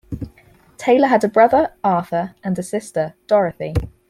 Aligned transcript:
Taylor 0.77 1.05
had 1.09 1.23
a 1.23 1.27
brother, 1.27 1.75
Arthur, 1.83 2.33
and 2.43 2.57
a 2.57 2.63
sister, 2.63 3.13
Dorothy. 3.27 3.75